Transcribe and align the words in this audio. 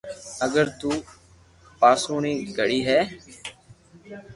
اگي 0.43 0.63
تو 0.79 0.91
پآݾونئي 1.79 2.33
گھڙي 2.57 2.79
ھي 2.87 2.99